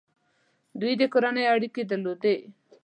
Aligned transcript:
دوی 0.79 0.93
د 0.97 1.03
کورنۍ 1.13 1.45
اړیکې 1.53 1.81
درلودې. 1.89 2.35